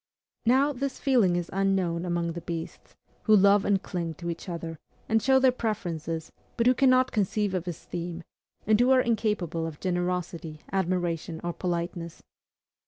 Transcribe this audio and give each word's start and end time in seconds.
Now, 0.47 0.73
this 0.73 0.97
feeling 0.97 1.35
is 1.35 1.51
unknown 1.53 2.05
among 2.05 2.31
the 2.31 2.41
beasts, 2.41 2.95
who 3.25 3.35
love 3.35 3.63
and 3.65 3.83
cling 3.83 4.15
to 4.15 4.31
each 4.31 4.49
other, 4.49 4.79
and 5.07 5.21
show 5.21 5.37
their 5.37 5.51
preferences, 5.51 6.31
but 6.57 6.65
who 6.65 6.73
cannot 6.73 7.11
conceive 7.11 7.53
of 7.53 7.67
esteem, 7.67 8.23
and 8.65 8.79
who 8.79 8.89
are 8.89 8.99
incapable 9.01 9.67
of 9.67 9.79
generosity, 9.79 10.59
admiration, 10.73 11.39
or 11.43 11.53
politeness. 11.53 12.23